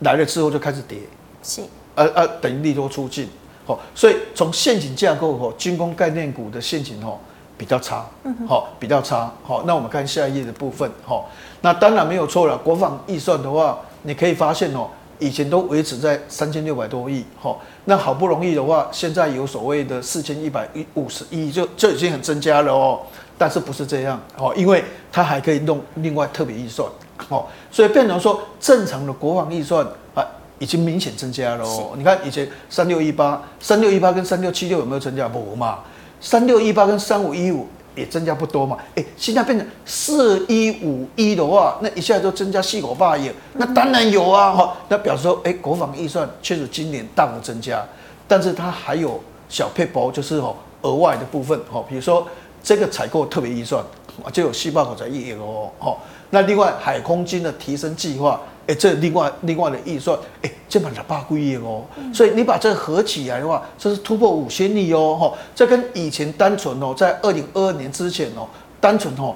[0.01, 0.99] 来了之后就开始跌，
[1.41, 1.63] 是，
[1.95, 3.27] 呃呃等于利多出尽，
[3.65, 7.17] 好，所以从陷阱架构哦，军工概念股的陷阱哈。
[7.63, 8.05] 比较差，
[8.45, 11.29] 好，比较差，好，那我们看下一页的部分，好，
[11.61, 12.57] 那当然没有错了。
[12.57, 22.99] 国防预算的话，你可以发现哦，以前都维持在三千六百多亿，好，那好不容易的话，现在有所谓的四千一百五十亿，就就已经很增加了哦。
[23.37, 26.85] 但是不是这样，哦，因为它还可以弄另外特别预算，
[27.29, 30.25] 哦，所以变成说正常的国防预算啊，
[30.59, 31.93] 已经明显增加了哦。
[31.95, 35.29] 你看以前三六一八、三六一八跟三六七六有没有增加？
[35.29, 35.79] 不嘛。
[36.23, 38.77] 三六一八跟三五一五也增加不多嘛？
[38.95, 44.53] 哎，现在变成四一五一的话，那一下就增加四口八亿，那当然有啊！
[44.53, 47.85] 哈，那表示说，哎，国防预算确实今年大幅增加，
[48.25, 52.25] 但是它还有小撇步，就是哦额外的部分，哈，比如说
[52.63, 53.83] 这个采购特别预算，
[54.31, 55.97] 就有四百口才一亿哦，哈，
[56.29, 58.39] 那另外海空军的提升计划。
[58.67, 68.47] 哎，这另外另外的预算，哎，这满了八个亿哦，所以你把这合起来的话，这是突破五千亿哦，哈，这跟以前单纯哦，在二零二二年之前哦，
[68.79, 69.35] 单纯哦，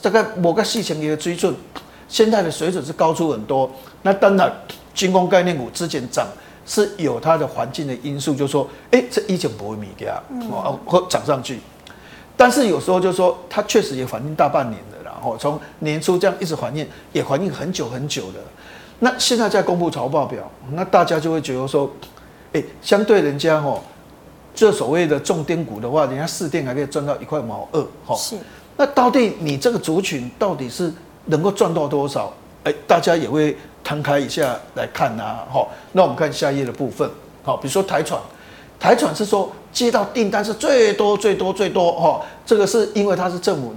[0.00, 1.54] 这个某个细项的追准，
[2.08, 3.68] 现在的水准是高出很多。
[4.02, 4.52] 那当然，
[4.94, 6.26] 军工概念股之前涨
[6.64, 11.58] 是有它的环境的因素，就是说，哎，这一整不会米掉，哦，或涨上去。
[12.36, 18.38] 但是有时候就是说，它确实也反映大半年了，然后从年初这样一直反映，也反映很久很久的。
[19.00, 21.90] 那现在在公布财报表，那大家就会觉得说，
[22.52, 23.80] 哎，相对人家哦，
[24.54, 28.14] 这所谓的重点股的话，人家四电还可以赚到一块毛二，哈。
[28.14, 28.36] 是。
[28.76, 30.92] 那到底你这个族群到底是
[31.24, 32.32] 能够赚到多少？
[32.62, 35.66] 哎，大家也会摊开一下来看呐，哈。
[35.92, 37.08] 那我们看下一页的部分，
[37.42, 38.20] 好，比如说台船，
[38.78, 43.74] 台船是说接到订单是最多最多最多，哈，这个是因为它是政府，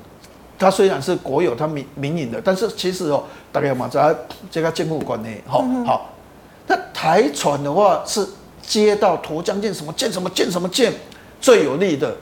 [0.61, 4.15] 它虽然是国有，它民民营的，但是其实哦，大家嘛在
[4.51, 6.09] 这个政府管内，哈，好。
[6.67, 8.25] 那台船的话是
[8.61, 10.93] 接到沱江舰什么舰什么舰什么舰
[11.41, 12.15] 最有利的，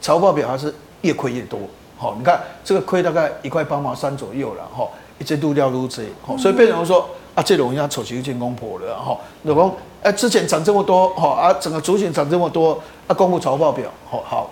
[0.00, 1.60] 财报表还是越亏越多。
[1.98, 14.50] 好，你看这个亏大概一块八毛三左右了，哈，一直度掉如此，好，所以变成说啊，这种要丑媳妇见公婆了，哈，老公，哎，之前涨这么多，哈啊，整个族群涨这么多，啊，公布财报表，好好，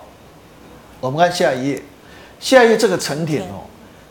[1.01, 1.83] 我们看下一页，
[2.43, 3.63] 下一页这个成田哦，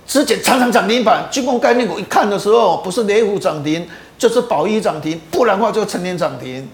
[0.06, 6.66] 之前常常涨停板，军工概念股一看的时候，不是雷虎涨停，就是宝一涨停，不然的话就成田涨停，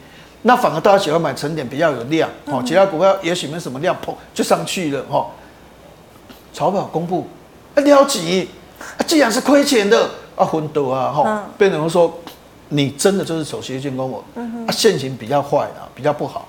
[0.42, 5.26] 那反而大家喜欢买成点比较有量，哦，其他股票也许没什么量，砰就上去了，哈。
[6.52, 7.26] 财报公布，
[7.74, 8.48] 啊了急，
[8.96, 12.16] 啊既然是亏钱的啊，昏倒啊，哈，变成说
[12.68, 16.46] 你真的就是首席军工我，啊现行比较坏啊，比较不好，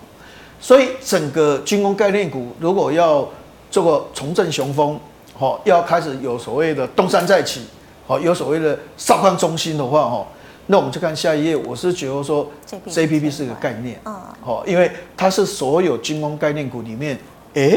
[0.62, 3.28] 所以整个军工概念股如果要
[3.70, 5.00] 这个重振雄风，
[5.38, 7.62] 哈，要开始有所谓的东山再起，
[8.08, 10.28] 好，有所谓的少康中心的话，哈，
[10.68, 12.50] 那我们就看下一页，我是觉得说
[12.88, 14.00] JPP 是个概念，
[14.42, 17.18] 好，因为它是所有军工概念股里面，
[17.54, 17.72] 哎。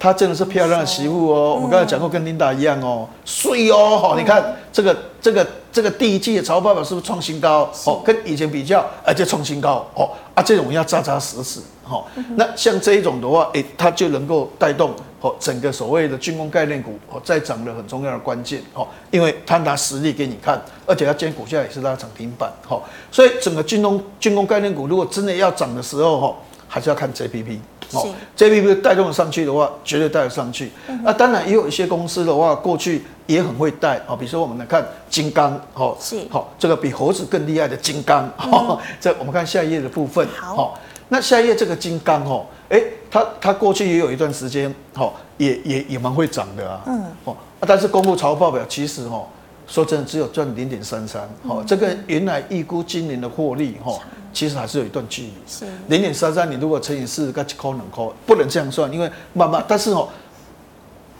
[0.00, 7.70] 她真的是漂亮的媳妇哦，我们刚才讲过，跟琳达一样哦，睡哦，好，你看这个这个这个第一季的潮爸爸是不是创新高？
[7.84, 12.02] 哦，跟以前比较，而且创新高哦，啊，这种要扎扎实实，哦，
[12.34, 22.80] 那像这一种的话，诶，它就能够带动哦整个所谓的军工概念股哦再涨的很重要的关键哦，因为它拿实力给你看，而且它今天股价也是拉涨停板，哦，
[23.12, 26.34] 所以整个军工军工概念股如果真的要涨的时候，哈，
[26.66, 27.58] 还是要看 JPP。
[27.92, 30.70] 哦，JPP 带动上去的话，绝对带得上去。
[30.86, 34.16] 那、嗯啊、当然也有一些公司的话，过去也很会带哦。
[34.16, 38.28] 比如说我们来看金刚，哦，是，好、哦，这个比猴子更厉害的金刚。
[38.38, 40.26] 哦， 这、嗯、我们看下一页的部分。
[40.36, 46.80] 好、哦，那下一页这个金刚，哦，哎，它它过去也有一段时间，哦，也也也蛮会涨的啊。
[46.86, 49.26] 嗯，哦，但是公布财务报表，其实哦，
[49.66, 51.28] 说真的只有赚零点三三。
[51.42, 53.98] 哦，这个原来预估今年的获利，哦。
[54.32, 59.64] 其实还是有一段距离，是零点三三，你如果乘以四，该几扣两扣，不能这样算，因为慢慢。
[59.66, 60.08] 但是哦，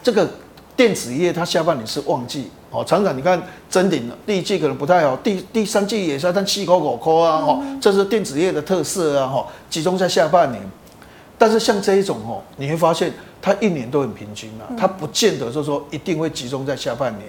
[0.03, 0.29] 这个
[0.77, 10.63] 电子业它下半年是旺季哦，厂长你看真顶第一季可能不太好，第第三季也是但七扣五扣啊，哦，这是电子业的特色啊，哈，集中在下半年。
[11.37, 17.27] 但是像这一种哦，你会发现它一年都很平均啊，它不见得就是说一定会集中在下半年。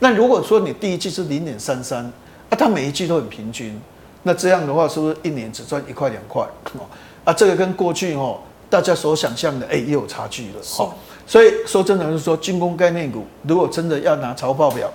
[0.00, 2.04] 那如果说你第一季是零点三三，
[2.50, 3.80] 啊，它每一季都很平均。
[4.24, 6.42] 那这样的话，是不是一年只赚一块两块？
[6.74, 6.86] 哦，
[7.24, 8.38] 啊，这个跟过去哦，
[8.70, 10.60] 大家所想象的，哎，也有差距了。
[10.78, 10.92] 哦，
[11.26, 14.88] 所以说真的是说，军工概念股如果真的要拿财报表，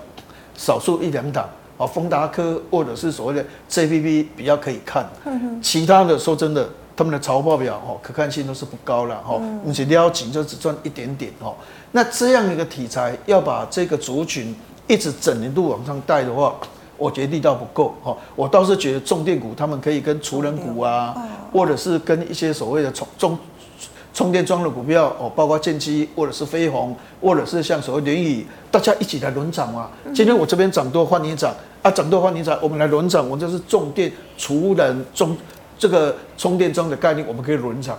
[0.56, 5.06] 少数一两档，哦，丰达科或者是所谓的 JPP 比较可以看。
[5.62, 9.22] 其他的说真的，他们的财报表哦，可看性都是不高了。
[9.28, 11.30] 哦，而且撩紧就只赚一点点。
[11.40, 11.54] 哦，
[11.92, 16.54] 那这样一个题材，要把这个族群一直整年度往上带的话。
[16.98, 21.16] 我觉得力道不够哈，我倒是觉得重电股他们可以跟储能股啊，
[21.52, 23.38] 或者是跟一些所谓的充充
[24.12, 29.88] 充电桩的股票哦，包括建机或者是飞鸿，或者是像所谓联宇，大家一起来轮涨嘛。
[30.12, 35.36] 今天我这边涨多换你涨啊，涨多换你涨，我们来轮涨，我们这是重电储能中
[35.78, 37.96] 这个充电桩的概念，我们可以轮涨。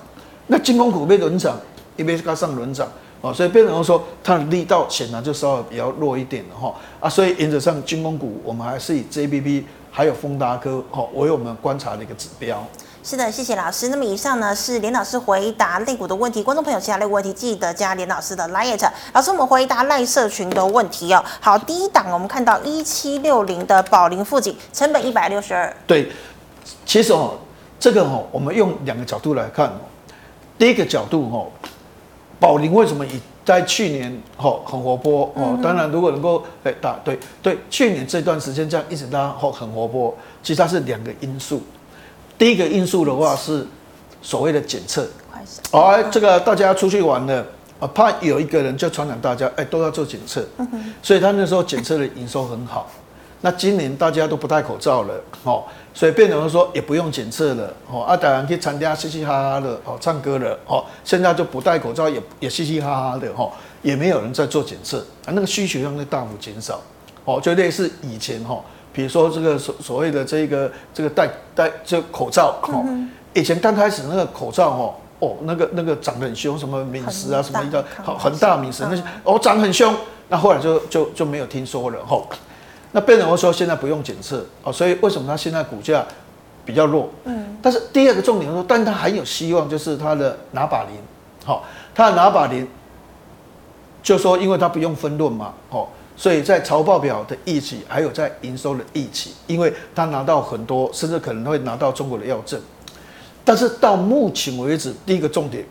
[0.47, 1.57] 那军工股被轮涨，
[1.95, 2.85] 因为它上轮涨。
[3.21, 12.65] 哦，所以变成说它的力道显然就稍微比较弱一点了哈啊，所以原则上军工股我们还是以 JBP 还有丰达科哈为我们观察的一个指标。
[13.01, 13.87] 是的，谢谢老师。
[13.87, 18.89] 那么以上呢是连老师回答类股的问题，观众朋友其他类股问题记得加连老师的 LINE。
[19.13, 21.23] 老师，我们回答赖社群的问题哦。
[21.41, 25.75] 好，第一档我们看到一七六零的宝龄富锦，成本一百六十二。
[25.87, 26.09] 对，
[26.85, 27.37] 其实哦，
[27.79, 29.79] 这个哦，我们用两个角度来看哦，
[30.57, 31.47] 第一个角度哦。
[32.39, 35.59] 宝林为什么以在去年吼很活泼哦？
[35.61, 41.61] 当然，如果能够哎打对对，去年这段时间这样一直拉吼很活泼，其实它是两个因素。
[42.37, 43.67] 第一个因素的话是
[44.21, 45.07] 所谓的检测，
[45.71, 47.45] 哦，这个大家出去玩了
[47.79, 50.45] 啊，怕有一个人就传染大家，哎，都要做检测，
[51.01, 52.89] 所以他那时候检测的营收很好。
[53.41, 55.13] 那今年大家都不戴口罩了，
[55.45, 55.63] 哦，
[55.93, 63.49] 所以变成说也不用检测了，哦，啊，当然可以参加嘻嘻哈哈的，哦，唱歌了，哦，现在就不戴口罩也也嘻嘻哈哈的，哦，
[63.81, 66.81] 也没有人在做检测，啊，那个需求量在大幅减少，
[67.23, 68.59] 哦，就类似以前，哈，
[68.91, 72.83] 比如说这个所所谓的这个这个戴戴这个口罩，哦，
[73.33, 79.95] 以前刚开始那个口罩，哦，哦，那个那个长得很凶，什么敏实啊，什么一个好很大敏实那些，哦，长很凶，
[80.27, 82.27] 那后来就就就没有听说了，吼。
[82.91, 86.03] 那变成说现在不用检测哦，所以为什么它现在股价
[86.65, 87.07] 比较弱？
[87.25, 90.95] 嗯，但是第二个重点说，但它还有希望，就是它的拿把林，
[91.45, 91.63] 好，
[91.93, 92.67] 它的拿把林，
[94.01, 95.87] 就说因为它不用分论嘛，哦，
[96.17, 102.59] 所以在财报表的预期，还有在营收的预期，因为它拿到很多，甚至可能会拿到中国的药证，
[103.45, 105.63] 但是到目前为止，第一个重点，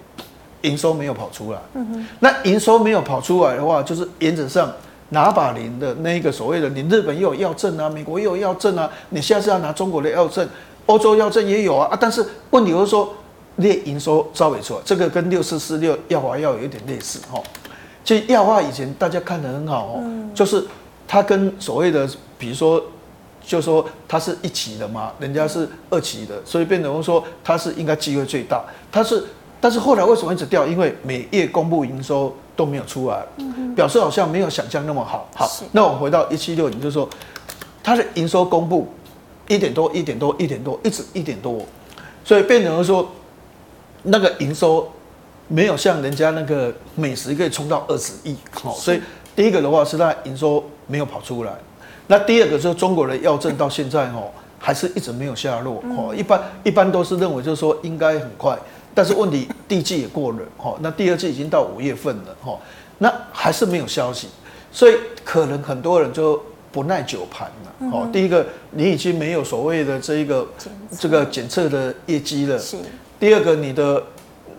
[0.62, 4.73] 营收没有跑出来，嗯哼，那营收没有跑出来的话，就是原则上。
[5.11, 10.47] 拿把林的那个所谓的，你日本又有药证啊，美国又有药证啊，你下次要拿中国的药证，
[10.85, 11.99] 欧洲药证也有啊啊！
[11.99, 13.15] 但是问题就是说，
[13.57, 17.43] 列营收招尾出来，这个跟六四四六药华药有一点类似哈。
[18.05, 20.05] 其实药华以前大家看得很好哦，
[20.35, 20.63] 就是
[21.07, 22.07] 它跟所谓的，
[22.39, 22.83] 比如说，
[23.43, 29.25] 就说它是一期的嘛，人家是二期的，所以变成说它是应该机会最大，它是。
[29.61, 30.67] 但是后来为什么一直掉？
[30.67, 33.25] 因为每月公布营收都没有出来，
[33.75, 35.29] 表示好像没有想象那么好。
[35.35, 37.09] 好，那我们回到一七六你，就是说
[37.83, 38.87] 它的营收公布
[39.49, 41.61] 一点多、一点多、一点多，一直一点多，
[42.25, 43.09] 所以变成说
[44.05, 44.89] 那个营收
[45.49, 48.37] 没有像人家那个美食可以冲到二十亿。
[48.53, 49.01] 好，所以
[49.35, 51.53] 第一个的话是它营收没有跑出来，
[52.07, 55.83] 那第二个就是中国的药证到现在哦还是一直没有下落。
[55.97, 58.57] 哦，一般一般都是认为就是说应该很快。
[58.99, 62.59] 但是问题，第一季也过了哈，那第二季已经到五月份了哈，
[62.99, 64.27] 那还是没有消息，
[64.73, 66.43] 所以可能很多人就
[66.73, 67.93] 不耐久盘了。
[67.93, 70.45] 哦，第一个，你已经没有所谓的这一个
[70.99, 72.59] 这个检测的业绩了。
[72.59, 72.77] 是。
[73.21, 74.03] 第二个，你的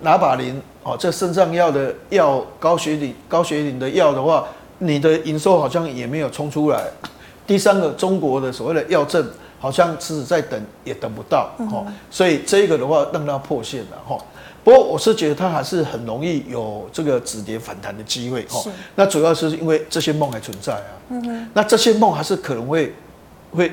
[0.03, 6.85] 拿把林哦，这肾脏药的药，高血磷高血磷的药的话，你的营收好像也没有冲出来。
[7.45, 9.29] 第三个，中国的所谓的药证。
[9.59, 14.17] 好像迟迟在等也等不到，哦，所以这个的话让它破线了，哈。
[14.63, 18.63] 不过我是觉得它还是很容易有这个止跌反弹的机会，哈。
[18.95, 21.49] 那主要是因为这些梦还存在啊，嗯哼。
[21.53, 22.93] 那这些梦还是可能会
[23.51, 23.71] 会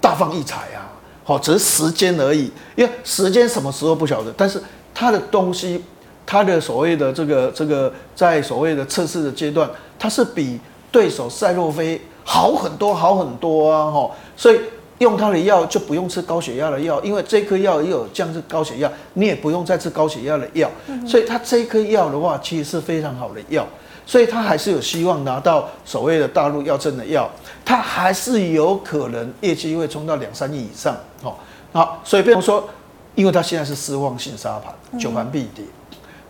[0.00, 0.88] 大放异彩啊，
[1.22, 4.62] 好，只是时间而已，因为时间什么时候不晓得，但是
[4.94, 5.84] 它的东西，
[6.24, 9.68] 它的所谓的这个这个在所谓的测试的阶段，
[9.98, 10.58] 它是比
[10.90, 14.58] 对手赛洛菲好很多好很多啊，哈，所以。
[15.00, 20.70] 用他的药就不用吃高血压的药，因为这颗药也有降制高血压，你也不用再吃高血压的药，
[21.06, 23.66] 所以他这颗药的话其实是非常好的药，
[24.04, 27.30] 所以他还是有希望拿到所谓的大陆药证的药，
[27.64, 31.34] 他还是有可能业绩会冲到两三亿以上，哦，
[31.72, 32.68] 好，所以比如说，
[33.14, 35.64] 因为他现在是失望性沙盘，久盘必跌，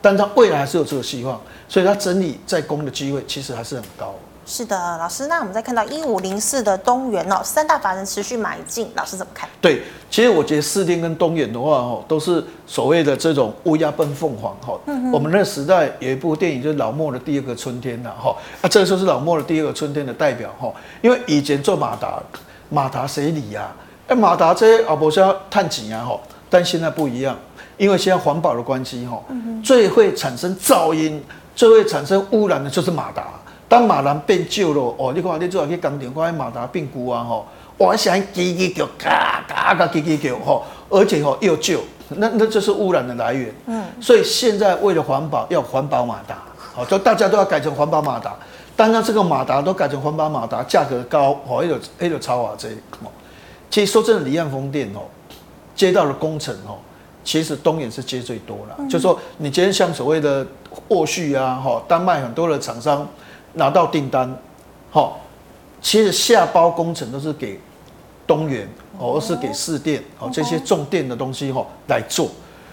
[0.01, 4.14] 但他未来还是有这个希望，所以他整理再攻的机会其实还是很高。
[4.51, 9.48] 是的，老师，那我们再看到一五零四的东元哦，三大法人持续买进，老师怎么看？
[9.61, 9.80] 对，
[10.11, 14.76] 其实我觉得四电跟东元的话哦，都是所谓的这种乌鸦奔凤凰哈。
[14.86, 15.12] 嗯哼。
[15.12, 20.72] 我们那个时代有一部电影，就是老莫的第二个春天呐哈，啊，这个就是老莫的第二个春天的代表哈。
[21.01, 22.20] 因为以前做马达，
[22.68, 23.70] 马达谁理呀？
[24.09, 26.18] 哎，马达这些啊，不是要探井啊哈，
[26.51, 27.38] 但现在不一样，
[27.76, 29.22] 因为现在环保的关系哈，
[29.62, 31.24] 最会产生噪音、
[31.55, 33.28] 最会产生污染的就是马达。
[33.71, 37.47] 当马兰变旧了哦，你看你做下去工厂，看马达变旧啊吼，
[37.79, 43.55] 哇，响叽叽叫，嘎嘎嘎叽叽叫吼，而且吼又旧，那那这是污染的来源。
[43.66, 46.37] 嗯，所以现在为了环保，要环保马达，
[46.75, 48.35] 好，就大家都要改成环保马达。
[48.75, 52.68] 当然这个马达都改成环保马达，价格高哦，又有又有超啊这。
[53.71, 55.03] 其实说真的，离岸风电哦，
[55.77, 56.75] 接到了工程哦，
[57.23, 58.77] 其实东元是接最多了。
[58.89, 60.45] 就说你今天像所谓的
[60.89, 63.07] 沃旭啊，哈，丹麦很多的厂商。
[63.55, 64.36] 拿到订单，
[64.90, 65.20] 好，
[65.80, 67.59] 其实下包工程都是给
[68.26, 72.28] 东元哦，而是给市电哦，这些重电的东西哈来做，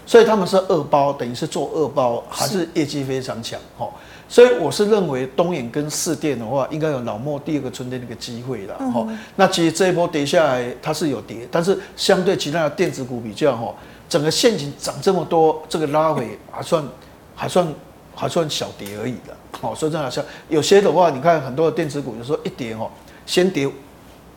[0.05, 3.89] 所以他们是二包，等于是做二包，还是业绩非常强哈。
[4.29, 9.07] 所以我是认为东元跟四电的话，应该有老莫第二个春天那个机会了哈。
[9.37, 13.73] 那其实这一波跌下来，它是有跌，但是相对其他的电子股比较哈，
[14.09, 16.85] 整个线型涨这么多，这个拉回还算
[17.33, 17.65] 还算
[18.17, 19.33] 还算小跌而已的。
[19.61, 22.89] 哦，说真的，像有些的话，你看很多的电子股，有时候一跌哦，
[23.25, 23.69] 先跌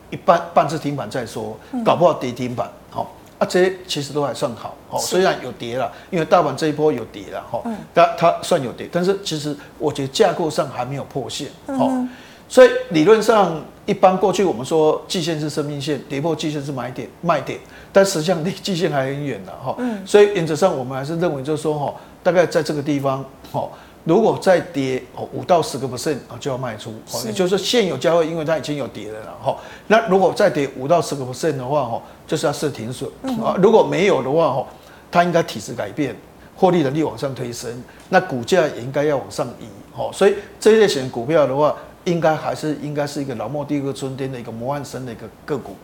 [0.09, 7.61] 一半半次停板再说，搞不好跌停板，好啊，这些其实都还算好，哦，虽然有跌了，因为大盘这一波有跌了，哈，
[7.93, 12.07] 但它算有跌，但是其实我觉得架构上还没有破线，哦，
[12.49, 17.59] 所以理论上一般过去我们说季线是生命线，跌破季线是买点卖点，
[17.93, 19.75] 但实际上离季线还很远的，哈，
[20.05, 21.93] 所以原则上我们还是认为就是说，哈，
[22.23, 23.69] 大概在这个地方，哦。
[24.03, 26.91] 如果再跌哦五到十个 percent 啊，就要卖出，
[27.23, 29.55] 也就是现有价位，因为它已经有跌了哈。
[29.85, 33.07] 那如果再跌五到十个 percent 的话哈，就是要设停损
[33.43, 33.55] 啊。
[33.61, 34.67] 如果没有的话哈，
[35.11, 36.15] 它应该体质改变，
[36.55, 37.71] 获利能力往上推升，
[38.09, 40.09] 那股价也应该要往上移哈。
[40.11, 45.75] 所以这一类型股票的话，应该还是应该是一个老莫第二个春天的一个模范生的一个个股。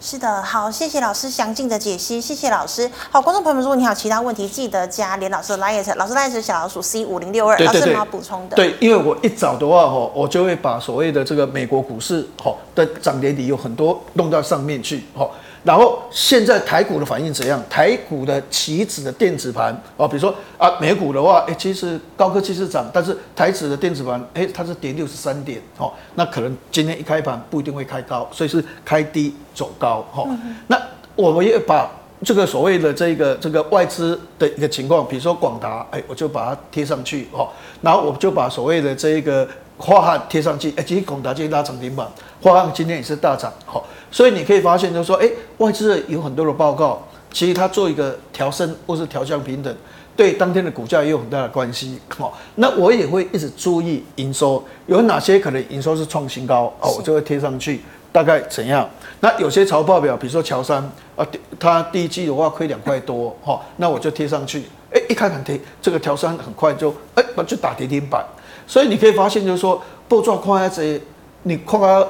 [0.00, 2.90] 是的，好，谢谢老师详尽的解析，谢谢老师。
[3.10, 7.56] 好，观众朋友们，如果你有其他问题，记得加连老师的 LINE，老师 LINE 是小老鼠 C 五零六二。
[7.58, 8.56] 老师有没有补充的？
[8.56, 15.26] 对，因为我一早的话吼，我就会把所谓的这个美国股市吼的涨跌底有很多弄到上面去哈。
[15.64, 17.60] 然后现在台股的反应怎样？
[17.70, 30.56] 台股的期指的电子盘哦，比如说啊，美股的话，哎，其实高科技是涨，但是台指的电子盘，哎，它是跌六十三点，哦，那可能今天一开盘不一定会开高，所以是开低走高，哈、嗯。
[30.66, 30.78] 那
[31.16, 31.90] 我们也把
[32.22, 37.48] 这个所谓的这个这个外资的一个情况，比如说广达，哎，我就把它贴上去，哦，
[37.80, 39.48] 然后我就把所谓的这个
[39.78, 42.06] 樺汉贴上去，哎，其实广达今天拉涨停板，
[42.42, 43.82] 樺汉今天也是大涨，哈。
[44.10, 47.02] 所以你可以发现，就是说，哎，外资有很多的报告，
[47.32, 49.76] 其实它做一个调升或是调降平等，
[50.16, 51.98] 对当天的股价也有很大的关系。
[52.16, 57.80] 好，那我也会一直注意营收，有哪些可能营收是创新高，哦，我就会贴上去，
[58.12, 58.88] 大概怎样？
[59.18, 60.80] 那有些财报表，比如说乔山
[61.16, 61.26] 啊，
[61.58, 64.62] 它第一季的话亏两块多，哈，那我就贴上去，
[64.92, 68.24] 哎，一看很贴，这个乔山很快就，哎，就打跌停板。
[68.66, 71.00] 所以你可以发现，就是说，不做看下这，
[71.42, 72.04] 你看看。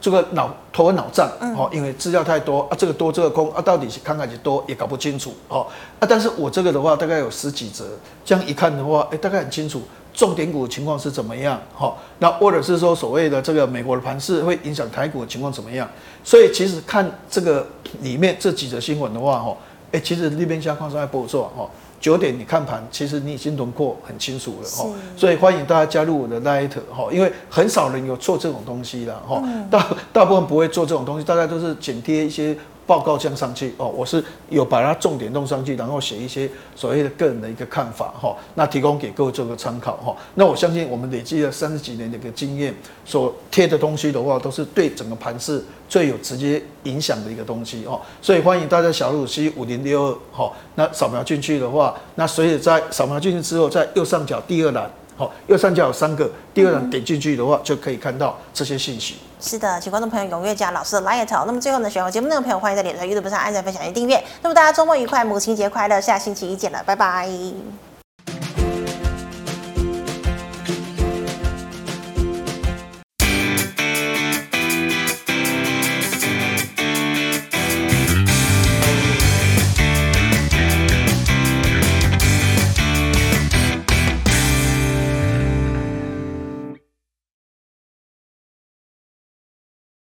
[0.00, 5.66] 这个脑头昏脑胀哦，因为资料太多啊，这个多这个空啊，到底是看看是多也搞不清楚哦
[5.98, 6.06] 啊。
[6.08, 7.84] 但是我这个的话大概有十几则，
[8.24, 9.82] 这样一看的话，哎，大概很清楚
[10.14, 11.92] 重点股的情况是怎么样哈。
[12.20, 15.90] 那或者是说所谓的这个美国的盘势会影响台股的情况怎么样？
[16.22, 17.66] 所以其实看这个
[18.02, 19.56] 里面这几则新闻的话哈，
[19.90, 21.68] 哎，其实那边下矿商还不错哈。
[22.00, 24.86] 九点你看盘，其实你已经轮廓很清楚了哈，
[25.16, 32.56] 所以欢迎大家加入我的 Light 哈，因为很少人有做这种东西啦哈，大大部分不会做这种东西，大家都是剪贴一些。
[32.88, 40.16] 报告这样上去哦，我是有把它重点弄上去，然后写一些所谓的个人的一个看法哈，那提供给各位做个参考哈。
[40.36, 42.74] 那我相信我们累积了三十几年的一个经验，
[43.04, 48.00] 所贴的东西的话，都是对整个盘势最有直接影响的一个东西哦。
[48.22, 54.90] 所以欢迎大家小鲁 C 五零六二哈，那扫描进去的话，那所以在扫描进去之后，在右上角第二栏。
[55.18, 59.16] 好，右上角有三个，第二栏点进去的话，就可以看到这些信息。
[59.40, 61.44] 是的，请观众朋友踊跃加老师的 Lite。
[61.44, 64.22] 那么最后呢，喜欢我节目内容的朋友，欢迎在脸书、YouTube 上按赞、分享及订阅。
[64.42, 67.28] 那么大家周末愉快，母亲节快乐，下星期一见了，拜拜。